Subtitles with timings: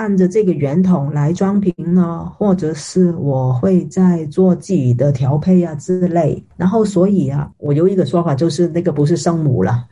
[0.00, 6.42] 按着这个圆筒来装瓶呢，或者是我会在做自己的调配啊之类。
[6.56, 9.84] 然后所以啊，我有一个说法就是那个不是生母了。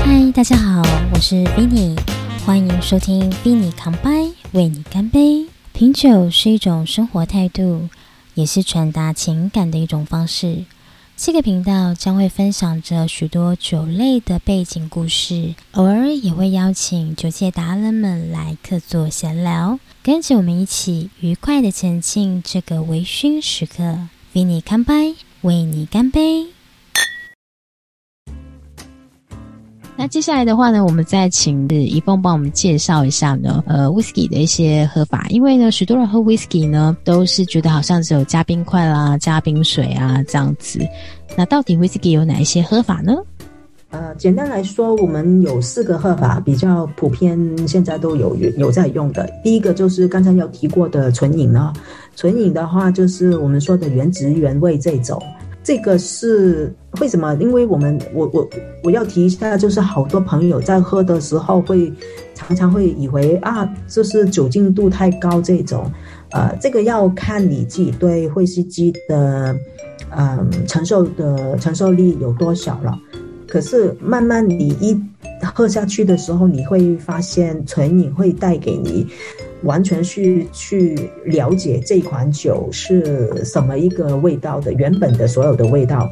[0.00, 0.82] 嗨，大家好，
[1.12, 1.94] 我是 Vinny，
[2.46, 4.10] 欢迎收听 Vinny 康拜，
[4.52, 5.44] 为你干杯。
[5.74, 7.82] 品酒是一种生活态度，
[8.32, 10.64] 也是传达情感的一种方式。
[11.18, 24.08] 这个频道将会分享着许多酒类的背景故事，偶尔也会邀请酒界达人们来客座闲聊，跟着我们一起愉快的前进这个微醺时刻。
[24.34, 26.48] 为你干杯，为你干杯。
[29.98, 35.26] 那接下来的话呢，我们再请一凤帮我们介绍一下呢，呃，whisky 的一些喝法。
[35.30, 40.80] 因为呢，许多人喝 whisky 呢，都是觉得好像只有加冰块啦、加冰水啊这样子。
[41.34, 43.14] 那到底 whisky 有哪一些喝法呢？
[43.90, 49.26] 呃，简单来说，我们有四个喝法，比较普遍，现在都有有在用的。
[49.42, 51.72] 第一个就是刚才有提过的纯饮呢，
[52.14, 55.22] 纯饮的话就是我们说的原汁原味这种。
[55.66, 57.34] 这个是为什么？
[57.40, 58.48] 因为我们我我
[58.84, 61.92] 我要提一下，就是好多朋友在喝的时候会
[62.36, 65.90] 常常会以为啊，就是酒精度太高这种，
[66.30, 69.56] 呃，这个要看你自己对威士忌的
[70.16, 72.96] 嗯承受的承受力有多少了。
[73.48, 74.96] 可是慢慢你一
[75.42, 79.04] 喝下去的时候，你会发现纯饮会带给你。
[79.66, 86.08] 完全去去了解这款酒是什么一个味道的原本的所有的味道，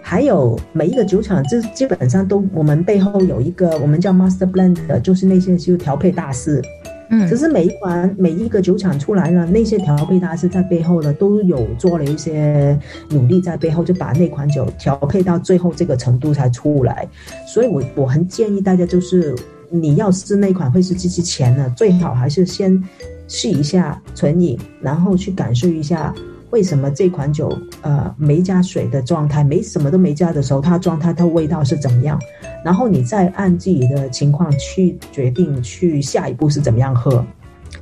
[0.00, 6.62] 还有每一个酒厂，这基本上都我们背后有一个我们叫 master blend，就是那些就调配大师。
[7.10, 12.78] 嗯，只是每一款每一个酒厂出来了，那些调配大师在背后呢都有做了一些
[13.10, 17.06] 努力，在背后就把那款酒调配到最后这个程度才出来。
[17.46, 19.34] 所以我我很建议大家就是。
[19.74, 22.82] 你要试那款威士忌之前呢，最好还是先
[23.26, 26.14] 试一下纯饮，然后去感受一下
[26.50, 27.50] 为什么这款酒
[27.80, 32.20] 呃没加水的状态，没什么都没加的时候，它状态它味道是怎么样，
[32.62, 37.24] 然后你再按自己的情况去决定去下一步是怎么样喝。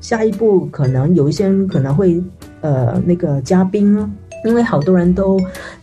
[0.01, 2.23] 下一步可能有一些人可能会
[2.61, 4.09] 呃那个加冰啊，
[4.45, 5.39] 因为好多人都。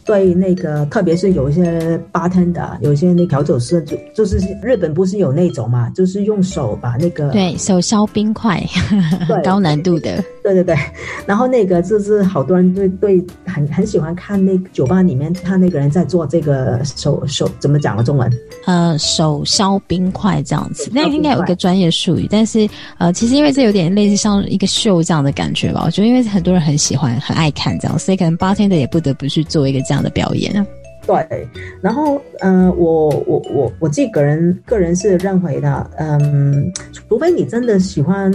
[0.06, 8.64] 对那个，特别是有一些八天的，有一些那调酒师，就就是日本不是有那种嘛，就是用手把那个对手削冰块，
[9.44, 10.24] 高难度的，
[10.54, 10.76] 对对对。
[11.28, 18.32] 然后那个就是好多人对对很很喜欢看那酒吧里面他那个人在做这个手手怎么讲的中文？
[18.66, 25.84] 呃，手削冰块这样子，那应该有一个专业术语，但是呃，其实因为这有点类似像一个秀这样的感觉吧。
[25.86, 29.98] 我觉得因为很多人很喜欢很爱看这样，所以可能八天的也不得不去做一个这样。
[29.98, 30.64] 的表演啊，
[31.08, 31.48] 对，
[31.82, 38.30] 然后嗯，我我我我自己个人个人是认为的，嗯，除非你真的喜欢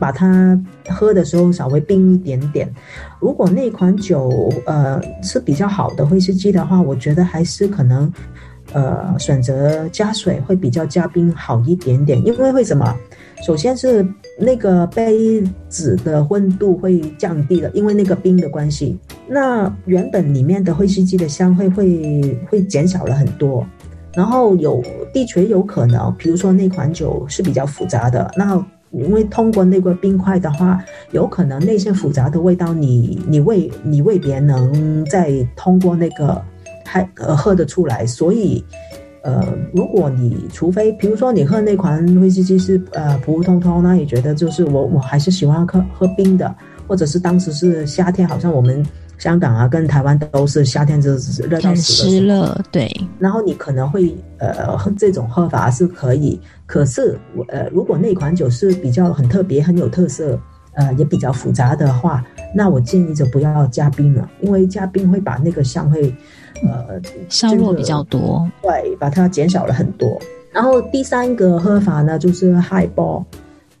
[0.00, 2.68] 把它喝的时候稍微冰一点点，
[3.20, 8.12] 如果那款酒呃是比较好的威士忌的话，我觉得还是可能
[8.72, 12.96] 呃选择加水会比较加冰好一点点，因为为什么？
[13.42, 14.06] 首先是
[14.38, 18.96] 那个杯子的温度会降低了，因为那个冰的关系。
[19.26, 23.66] 那原本里面的威士忌的香会会会减少了很多。
[24.14, 24.80] 然后有
[25.12, 36.40] 的确有可能，比如说那款酒是比较复杂的，那因为通过那个冰块的话，有可能那些复杂的味道你你未你未必能再通过那个
[36.84, 38.64] 还呃喝得出来，所以。
[39.22, 46.54] 呃，如果你除非，比如说你喝那款威士忌是呃普普通通，那你觉得就是我我还是喜欢喝喝冰的，
[46.86, 48.84] 或者是当时是夏天，好像我们
[49.18, 52.90] 香港啊跟台湾都是夏天就是热到死湿热，对。
[53.18, 60.36] 然后你可能会呃喝这种喝法是可以，可是我呃如果那款酒是比较很特别很有特色，
[60.74, 62.24] 呃也比较复杂的话，
[62.54, 66.14] 那我建议就不要加冰了，因为加冰会把那个香会。
[66.64, 70.16] 呃，削弱比较多，对，把它减少了很多。
[70.52, 73.24] 然后第三个喝法呢，就是 highball。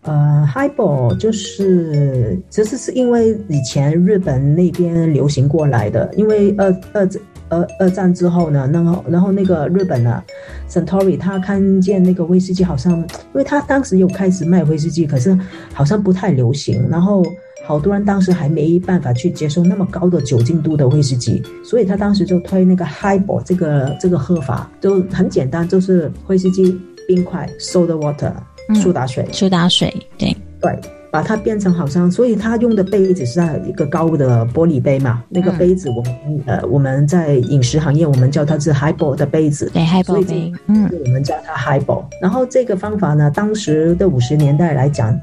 [0.00, 7.08] 呃，highball 就是其实是因为以前日本那边流行过来的，因为二二
[7.52, 10.22] 二二战之后呢，然后然后那个日本呢
[10.68, 15.38] ，Suntory 他看见那个威士忌好像，因为他当时有开始卖威士忌，可是
[15.72, 17.22] 好像不太流行，然后。
[17.64, 26.76] 好多人当时还没办法去接受那么高的酒精度的威士忌，所以他当时就推那个 highball 这个这个喝法，就很简单，就是威士忌
[27.06, 28.32] 冰块 soda water
[28.74, 30.80] 苏打水苏打水，对对，
[31.12, 42.04] 把它变成好像，所以他用的杯子是在一个高的玻璃杯嘛，那个杯子我们、呃我们在饮食行业我们叫它是 highball 的杯子，对所 highball 杯，嗯，我们叫它 highball。
[42.18, 45.14] 然后这个方法呢，当时的五十年代来讲，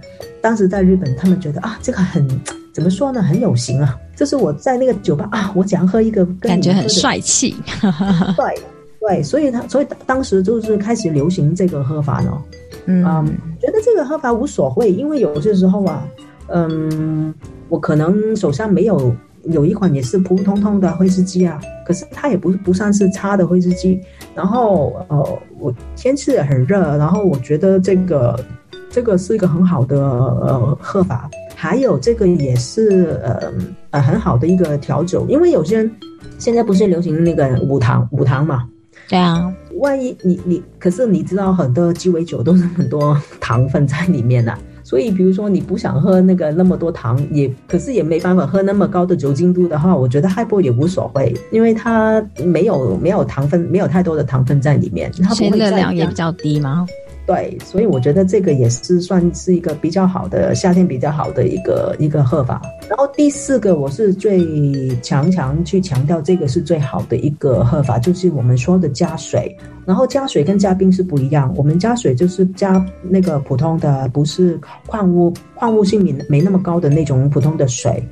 [0.42, 2.24] 当时在日本他们觉得啊，这个很
[2.72, 3.98] 怎么说呢，很有型啊。
[4.16, 8.62] 就是我在那个酒吧啊，我想要喝一个跟感觉很帅气，对
[9.00, 12.32] 对，所以他所以当时就是开始流行这个喝法呢。
[12.86, 13.26] 嗯嗯，
[13.60, 16.08] 觉得这个喝法无所谓，因为有些时候啊，
[16.48, 17.34] 嗯，
[17.70, 19.14] 我可能手上没有
[19.44, 24.00] 有一款也是普普通通的威士忌啊，可是它也不不算是差的威士忌。
[24.36, 28.40] 然后呃，我天气也很热，然后我觉得这个
[28.90, 33.54] 这个是一个很好的呃喝法，还有这个也是呃
[33.92, 35.92] 呃很好的一个调酒，因为有些人
[36.38, 38.66] 现在不是流行那个无糖无糖嘛，
[39.10, 56.86] 对啊，万一你你，可是你知道很多鸡尾酒都是很多糖分在里面的、 所以比如说你不想喝那个那么多糖，也可是也没办法喝那么高的酒精度的话，我觉得嗨波也无所谓，因为它没有没有糖分，没有太多的糖分在里面，它不会热量也比较低嘛。
[57.30, 62.60] 对，所以我觉得这个也是算是一个比较好的夏天比较好的一个一个喝法。
[62.90, 69.56] 然后第四个，我是最强强去强调这个是最好的一个喝法，就是我们说的加水。
[69.86, 78.04] 然后加水跟加冰是不一样，我们加水就是加那个普通的，不是矿物矿物性没没那么高的那种普通的水。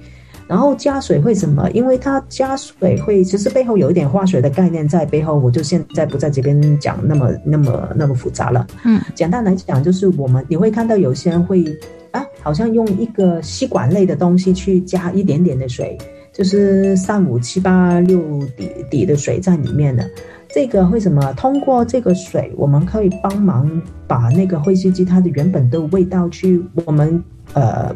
[0.48, 1.70] 然后加水会什么？
[1.72, 8.66] 因为它加水会，其实背后有一点化学的概念在背后，我就现在不在这边讲那么那么那么复杂了。
[8.86, 11.66] 嗯，简单来讲，就是我们你会看到有些人会
[12.12, 15.98] 啊，好像用一个吸管类的东西去加一点点的水，
[16.32, 18.22] 就是三五七八六
[18.56, 20.10] 底底的水在里面的。
[20.50, 21.34] 这个会什么？
[21.34, 23.70] 通过这个水，我们可以帮忙
[24.08, 27.22] 把那个灰吸机它的原本的味道去我们
[27.54, 27.94] 呃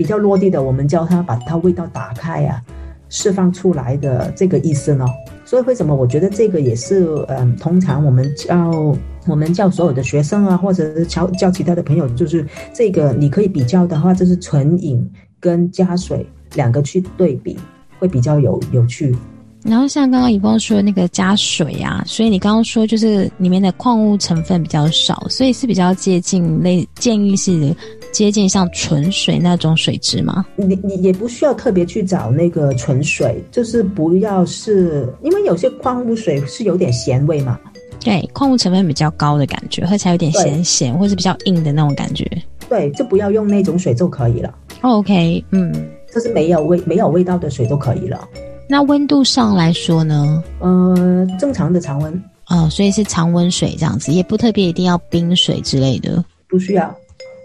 [0.00, 2.62] 比较落地的，我们教它把它味道打开啊，
[3.10, 5.04] 释放出来的这个意思呢。
[5.44, 15.06] 所以为什么我觉得这个也是嗯、通常我们教我们教所有的学生啊，或者是教教其他的朋友，就是这个你可以比较的话，就是纯饮
[15.38, 16.24] 跟加水
[16.54, 17.58] 两个去对比，
[17.98, 19.14] 会比较有有趣。
[19.62, 27.76] 然后像刚刚以峰说的那个加水啊，所以你刚刚说就是里面的矿物成分比较少，所以是比较接近类建议是
[28.12, 30.44] 接近像纯水那种水质吗？
[30.56, 37.58] 你你也不需要特别去找那个纯水，就是不要是因为有些矿物水是有点咸味嘛，
[38.02, 42.26] 对，矿物成分比较高的感觉，喝起来有点咸咸，或是比较硬的那种感觉。
[42.68, 45.72] 对，就不要用那种水就可以了，哦 OK，嗯，
[46.14, 48.28] 就是没有味没有味道的水都可以了。
[48.68, 50.42] 那温度上来说呢？
[50.60, 56.24] 呃，正常的常温哦，所以是常温水这样子，也不特别一定要冰水之类的。
[56.48, 56.94] 不需要，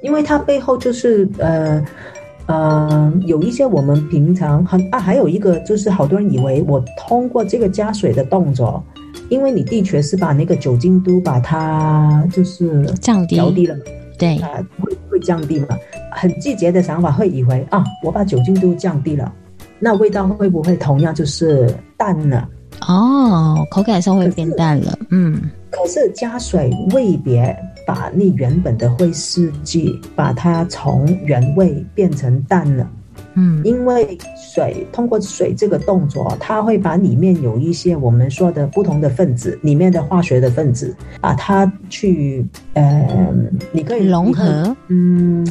[0.06, 1.84] 因为它背后就是呃
[2.46, 8.84] 呃有一些我们平常很啊，还有一个就是好多人以为我通过这个加水的动作，
[9.30, 13.82] 因为你的确是把那个酒精度把它就是降低调低了嘛。
[14.20, 15.70] 对，啊，会会降低嘛？
[16.12, 19.34] 很季节的想法会以为啊，我把酒精度降低了，
[19.80, 22.48] 那味道会不会同样就是淡了？
[22.88, 24.98] 哦，口感上会变淡了。
[25.10, 25.42] 嗯，
[25.72, 32.90] 可是加水未别把那原本的灰试剂把它从原味变成淡了，
[33.36, 43.08] 嗯，因为水通过水这个动作，它会把里面有一些我们说的不同的分子，里面的化学的分子，把它去呃，
[43.72, 44.76] 你可以融，合。
[44.88, 45.46] 嗯，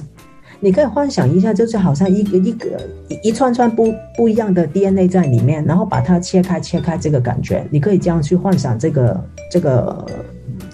[0.61, 10.05] 你可以幻想一下，就是好像一个一个一一串串不不一样的 DNA 在里面，然后把它切开切开这个感觉，你可以这样去幻想这个这个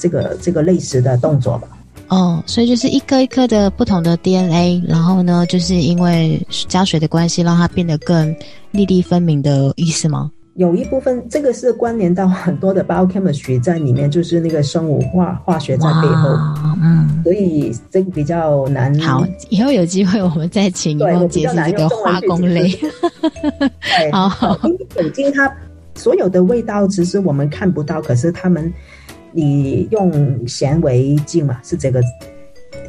[0.00, 1.68] 这个这个类似的动作吧。
[2.08, 8.34] 哦，所以就是一颗一颗的不同的 DNA，然后呢，就是因为加水的关系，让它变得更
[8.72, 10.28] 粒粒分明的意思吗？
[10.54, 16.28] 有一部分这个是关联到很多的 biochemistry 在里面，就是那个生物化化学在背后，
[16.82, 18.92] 嗯，所以这个比较难。
[18.98, 22.76] 好，以后有机会我们再请你对梦我比较难解释这个化工类。
[24.12, 25.50] 好因为酒精它
[25.94, 28.70] 所有的味道其实我们看不到，可是他们
[29.32, 32.02] 你用显微镜嘛，是这个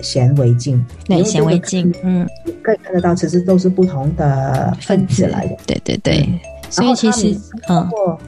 [0.01, 2.27] 显微镜，你对，显微镜，嗯，
[2.63, 5.55] 可以看得到，其实都是不同的分子来的。
[5.65, 6.27] 对对对，
[6.69, 7.37] 所以其实们，
[7.69, 8.19] 嗯，过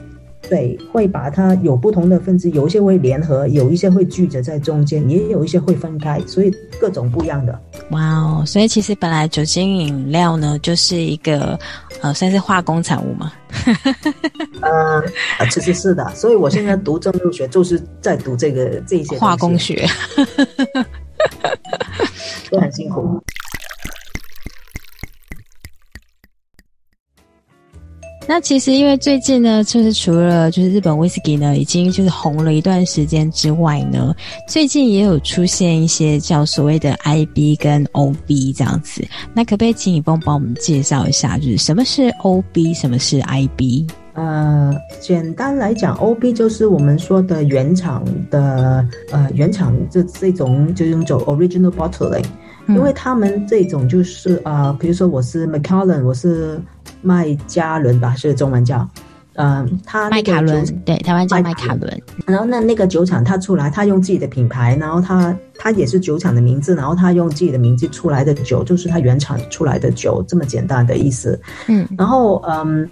[0.48, 7.58] 对，会把它有不同的分子，有一些会联合，有一些会聚着在中间，也有一些会分开，所以各种不一样的。
[7.90, 11.58] 哇哦，所以其实本来酒精饮料呢，就是一个
[12.02, 13.32] 呃，算是化工产物嘛。
[14.60, 15.00] 呃，
[15.38, 19.86] 啊其实是的，所以我现在读政治学，就是在读这个这一些化工学。
[22.50, 23.22] 都很辛苦。
[28.26, 34.14] 那其实因为最近呢，就是除了就是日本 whisky 呢已经就是红了一段时间之外呢，
[34.48, 39.06] 最近也有出现一些叫所谓的 IB 跟 OB 这样子。
[39.34, 43.86] 那可不可以请你帮帮我们介绍一下，就是什么是 OB，什么是 IB？
[44.14, 52.24] 呃，简单来讲，OB 就是我们说的原厂的呃原厂这这种就用走 original bottling，
[52.68, 56.60] 因为他们这种就是呃，比如说我是 McCallan，我是
[57.02, 58.88] 麦加伦吧，是中文叫，
[59.34, 62.02] 嗯，他麦卡伦，对，台湾叫麦卡伦。
[62.26, 71.40] 然后那那个酒厂他出来，他用自己的品牌，然后他他也是酒厂的名字，然后他用自己的名字出来的酒，就是他原厂出来的酒，这么简单的意思。
[71.68, 72.88] 嗯，然后嗯。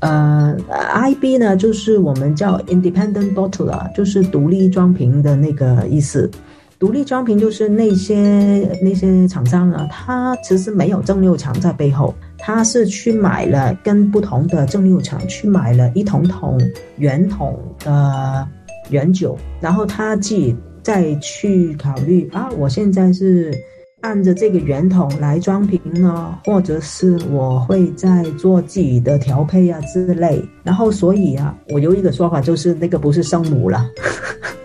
[0.00, 6.30] 呃，IB 呢，就是我们叫 Independent Bottler，就是独立装瓶的那个意思。
[6.78, 16.60] 独立装瓶就是那些那些厂商呢，他其实没有蒸馏厂在背后，他是去买了跟不同的蒸馏厂去买了一桶桶
[16.96, 18.46] 原桶的
[18.90, 23.52] 原酒，然后他自己再去考虑啊，我现在是。
[24.00, 33.88] 按着这个圆筒来装瓶呢，或者是我会在做自己的调配啊之类，然后所以啊，我有一个说法就是那个不是生母了。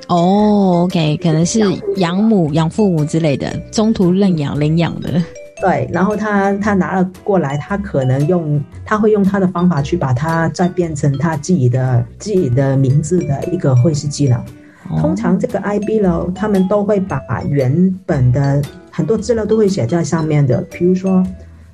[0.10, 1.60] 哦，OK，可能是
[1.96, 5.22] 养母、养父母之类的，中途认养领养的。
[5.62, 14.44] 对，然后他他拿了过来，他可能用他会用他的方法去把它再变成他自己的自己的名字的一个会师技能。
[15.00, 18.62] 通常这个 IB 呢，他们都会把原本的。
[18.92, 21.26] 很多资料都会写在上面的，比如说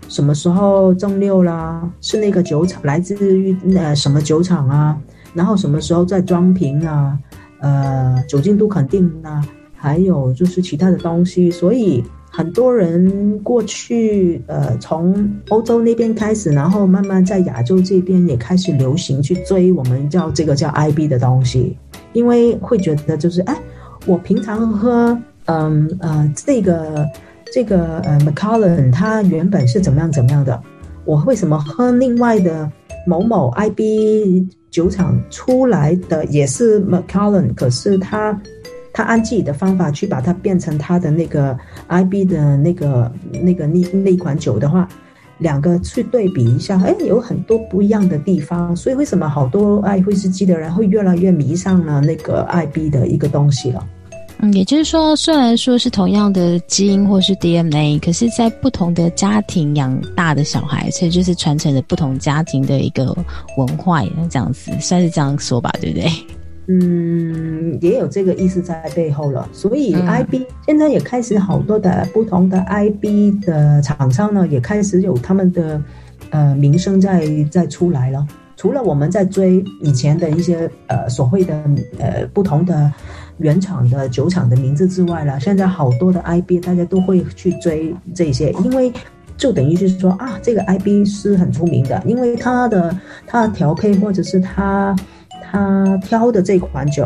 [0.07, 4.95] 什么时候蒸馏啦，是那个酒厂来自于呃什么酒厂啊，
[5.33, 7.17] 然后什么时候再装瓶啊，
[7.65, 9.43] 呃酒精度肯定啊，
[9.75, 11.49] 还有就是其他的东西。
[11.49, 21.77] 所以很多人过去呃从欧洲那边开始，然后慢慢在亚洲这边也开始流行去追我们叫这个叫 IB 的东西，
[22.13, 23.57] 因为会觉得就是哎，
[24.05, 25.17] 我平常喝。
[25.47, 27.05] 嗯呃，这个
[27.53, 30.59] 这个呃，Macallan 它原本是怎么样怎么样的？
[31.05, 32.67] 我为什么喝另外的
[33.05, 34.43] 某某 IB
[34.75, 37.53] 酒厂出来的也是 Macallan？
[37.55, 38.37] 可是他
[38.91, 43.09] 他按自己的方法去把它变成他的那个 IB 的那个
[43.41, 44.85] 那个那那款酒的话，
[45.37, 48.75] 两个去对比一下，哎，有很多不一样的地方。
[48.75, 53.81] 所以为什么好多爱威士忌的人会越来越迷上了那个 IB 的一个东西了？
[54.39, 63.15] 嗯，也就是说，虽然说是同样的基因或是 DNA，可是，在不同的家庭养大的小孩，所以就是传承了不同家庭的一个
[63.57, 66.09] 文化，这样子算是这样说吧，对不对？
[66.67, 69.47] 嗯，也有这个意思在背后了。
[69.53, 75.81] 所以，IB 现在也开始好多的不同的 IB 的厂商呢，也开始有他们的
[76.31, 78.25] 呃名声在在出来了。
[78.55, 81.53] 除了我们在追以前的一些呃所谓的
[81.99, 82.91] 呃不同的。
[83.39, 88.89] 原厂的酒厂的名字之外了，现在好多的 IB 大家都会去追这些，因为
[89.35, 92.97] 就等于是说啊，这个 IB 是很出名的，因为它的
[93.27, 94.95] 它调配或者是它
[95.43, 97.03] 它挑的这款酒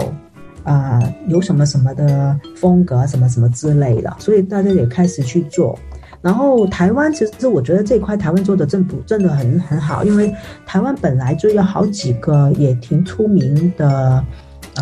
[0.64, 5.76] 啊，有什么什么的风格什么什么之类的，所以大家也开始去做。
[6.22, 10.34] 然后台湾其实我觉得这块台湾做的真不真的很很好，因为
[10.66, 14.24] 台湾本来就有好几个也挺出名的。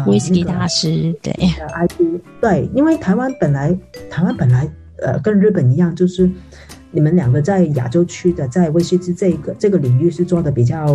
[0.06, 3.76] 威士忌大师对，IP 对，因为台湾本来
[4.12, 4.70] 台湾本来
[5.02, 6.30] 呃跟日本一样，就是
[6.92, 10.86] 你们两个在亚洲区的在威士忌这个这个领域是做的比较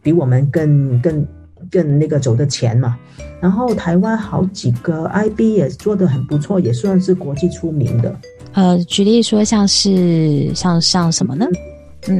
[0.00, 1.26] 比我们更更
[1.72, 2.96] 更那个走的前嘛。
[3.40, 8.14] 然后台湾好几个 IB 也做的很不错，也算是国际出名的。
[8.54, 11.46] 呃，举例说像是像像什么呢？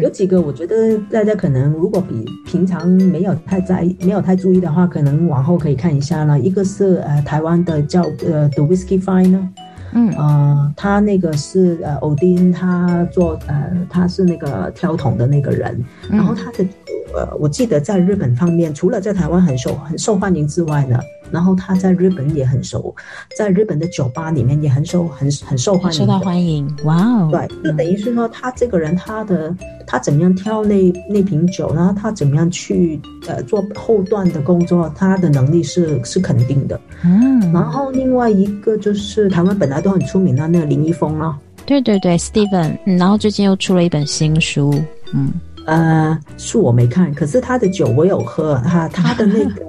[0.01, 6.39] 有几个，我觉得大家可能如果比平常没有太在意没有太注意的话，可能往后可以看一下了。
[6.39, 9.49] 一个是呃台湾的叫呃 The Whiskey Fine，呢
[9.93, 16.65] 嗯，呃他那个是呃欧丁，他做呃他是那个挑桶的那个人，然后他的
[17.12, 20.99] 呃我记得在日本方面，除了在台湾很受很受欢迎之外呢。
[21.33, 22.95] 然后他在日本也很熟，
[23.37, 26.77] 在日本的酒吧里面也很受很很受欢迎，受到欢迎。
[26.85, 27.29] 哇哦！
[27.33, 29.55] 对，就等于是说他这个人，他的
[29.87, 36.79] 他怎么样挑那那瓶酒，然后他怎么样去呃做后段的工作，他的能力是是肯定的。
[37.03, 37.41] 嗯。
[37.53, 42.77] 然后另外一个就是台湾本来都很出名的那个林一峰啊，对对对，Steven。
[42.85, 42.99] 嗯。
[42.99, 44.75] 然后最近又出了一本新书。
[45.12, 45.33] 嗯。
[45.65, 49.62] 呃，书我没看，可是他的酒我有喝，他他的那个。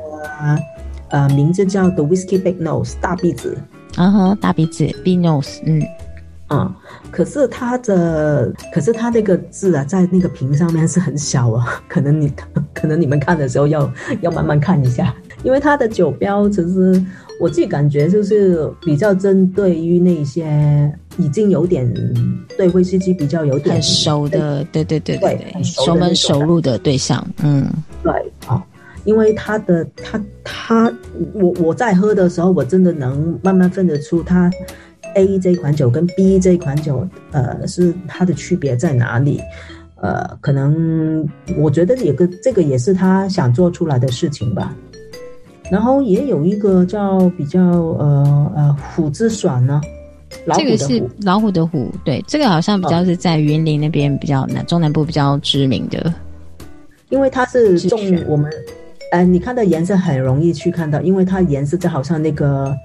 [1.13, 3.55] 呃，名字叫 The Whiskey Big Nose，大鼻子。
[3.95, 5.79] 啊哈，大鼻子，Big Nose，嗯，
[6.49, 6.73] 嗯，
[7.11, 12.33] 可是它的，可是它那个字啊，在那个屏上面是很小啊， 可能你
[12.73, 13.87] 可能你们看的时候要
[14.21, 16.99] 要慢慢看一下，因为它的酒标其实
[17.39, 21.87] 我自己感觉就是比较针对于那些已经有点
[22.57, 27.69] 对威士忌比较有点熟的，对对对对对，熟门熟路的对象，嗯，
[28.01, 28.22] 对啊，
[29.03, 30.93] 因为它的它它
[31.33, 34.51] 我我在喝的时候，我真的能慢慢分得出它。
[35.15, 39.39] A 这款酒跟 B 这款酒，呃，是它的区别在哪里？
[39.97, 41.23] 呃，可能
[41.55, 44.75] 我觉得有个这个也是他想做出来的事情吧。
[45.69, 49.79] 然后也有一个叫比较呃呃虎之爽呢，
[50.55, 56.11] 这个是老虎的虎，对，这个好像比较是在云林那边比较南中南部比较知名的，
[57.09, 58.51] 因为它是种我们，
[59.13, 62.75] 呃，你看的颜色很容易去看到，因为它颜色就好像那个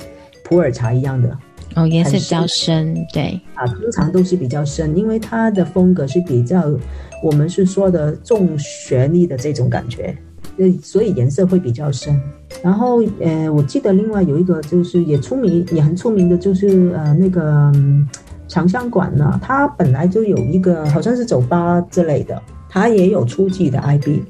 [0.45, 1.35] 普洱茶一样的。
[1.75, 6.63] 哦，颜色比较深，对啊，通常都是比较深，因为它的风格是比较，
[7.23, 10.15] 我们是说的重旋律的这种感觉，
[10.59, 12.21] 呃，所以颜色会比较深。
[12.63, 17.73] 然后，呃，我记得另外有一个就是也出名，也很出名的，就是呃那个
[18.47, 24.25] 长香馆呢，它本来就有一个好像是酒吧之类的，它也有初级的 IB。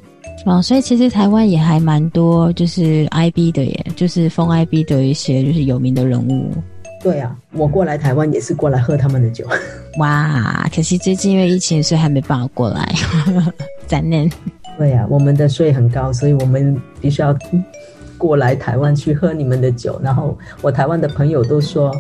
[0.49, 6.51] 哦，所以其实台湾也还蛮多，就是 IB 的，耶，就是封 IB 的一些就是有名的人物。
[7.03, 9.47] 对啊，我过来台湾也是过来喝他们的酒。
[9.99, 12.93] 哇，可惜最近因为疫情，所以还没办法过来，
[13.87, 14.29] 残念。
[14.79, 17.37] 对啊，我们的税很高，所以我们必须要
[18.17, 20.01] 过来台湾去喝你们的酒。
[20.03, 21.95] 然后我台湾的朋友都说，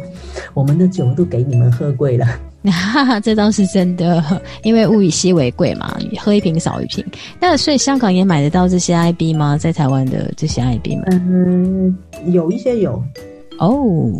[0.55, 2.27] 我们的酒都给你们喝贵了。
[3.23, 4.23] 这倒是真的，
[4.63, 7.05] 因为物以稀为贵嘛，喝一瓶少一瓶。
[7.41, 9.57] 那所以香港也买得到这些 IB 吗？
[9.57, 11.05] 在台湾的这些 IB 吗？
[11.11, 11.97] 嗯，
[12.27, 13.03] 有一些有
[13.59, 14.13] 哦。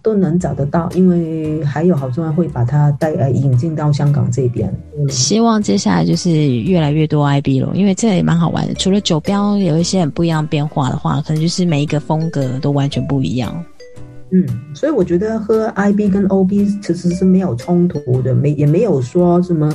[0.00, 4.72] 都能找得到，因为还有好多人会把它带呃引进到香港这边。
[5.08, 8.74] 希望接下来就是越来越多 IB 了，因为这也蛮好玩的。
[8.74, 13.52] 除了酒标有一些很不一样变化的话，可能就是每一个风格都完全不一样。
[14.30, 19.72] 嗯，所以我觉得喝 IB 跟 OB 其实是没有冲突的，没也没有说什么。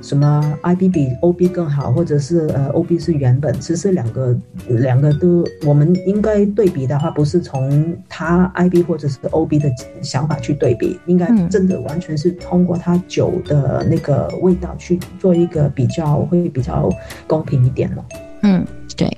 [0.00, 4.36] 什么 IB 比 OB 更好，或者是呃 OB 是原本，其实两个
[4.68, 9.70] 两个都，我们应该对比的话，不是从他 IB 或者是 OB 的
[10.02, 16.90] 想法去对比，应该真的完全是通过他酒的那个味道去做一个比较，会比较
[17.26, 18.04] 公平一点了。
[18.42, 18.62] 嗯，
[18.94, 19.10] 对。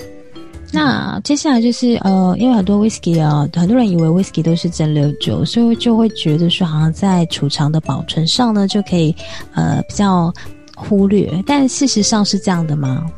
[0.77, 9.15] 那接下来就是呃，因为很多 whisky 啊，很多人以为 whisky 都是蒸馏酒，所以就会觉得说，好像在储藏的保存上呢，就可以
[9.55, 10.33] 呃比较。
[10.79, 13.11] 忽略，但事实上是这样的吗？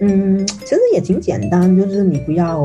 [0.00, 2.64] 嗯，其实也挺简单，就是你不要。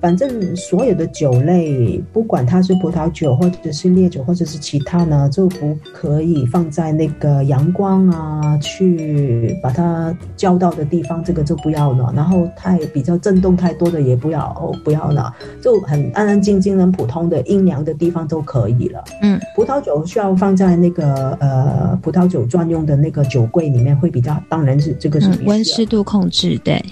[0.00, 12.12] 反正所有的酒类，不管它是葡萄酒，或者是烈酒，或者是其他呢，就不可以放在那个阳光啊，去把它浇到的地方，这个就不要了。
[12.16, 19.04] 然后太比较震动太多的也不要，哦不要了，就很安安静静、很普通的阴凉的地方都可以了。
[19.20, 26.82] 嗯，葡萄酒需要放在那个呃葡萄酒专用的那个酒柜里面会比较，当然是这个是温湿度控制，对。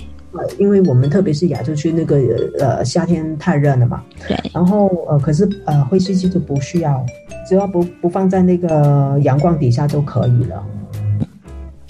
[0.58, 2.16] 因为我们特别是亚洲区那个
[2.58, 4.36] 呃夏天太热了嘛，对。
[4.52, 7.04] 然后呃，可是呃，灰吸机就不需要，
[7.48, 10.64] 只要不不放在那个阳光底下就可以了。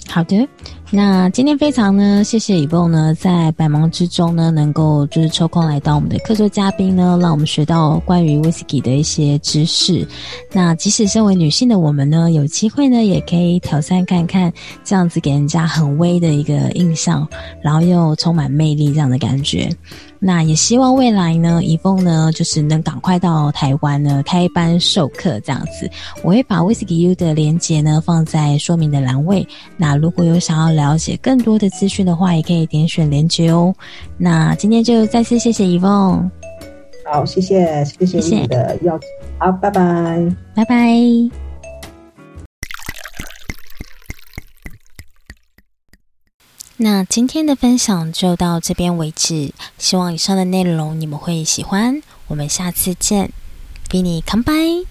[0.07, 0.47] 好的。
[0.91, 10.07] 那今天非常呢，谢谢以梦呢，在百忙之中呢，能够就是抽空来到我们的客座嘉宾呢，让我们学到关于威士忌的一些知识。
[10.51, 14.51] 那即使身为女性的我们呢，有机会呢，也可以挑战看看
[14.83, 17.27] 这样子给人家很威的一个印象，
[17.61, 19.69] 然后又充满魅力这样的感觉。
[20.21, 25.89] 那也希望未来呢，以凤呢，就是能赶快到台湾呢开班授课这样子。
[26.23, 29.47] 我会把 Whisky U 的连接呢放在说明的栏位。
[29.77, 33.75] 那如果有想要了解更多的资讯的话，也可以点选连接哦。
[34.17, 36.31] 那今天就再次谢谢以凤。
[37.05, 39.07] 好，谢谢，谢谢你的邀请。
[39.37, 40.89] 好，拜拜，拜拜。
[46.77, 52.01] 那今天的分享就到这边为止，希望以上的内容你们会喜欢。
[52.27, 53.31] 我们下次见，
[53.89, 54.87] 比你 come by。